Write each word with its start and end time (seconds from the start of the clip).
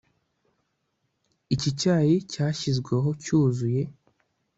Iki 1.53 1.69
cyayi 1.79 2.15
cyashyizweho 2.31 3.09
cyuzuye 3.23 3.81